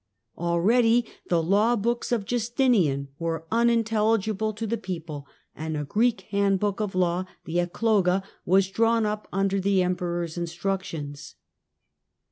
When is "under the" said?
9.31-9.83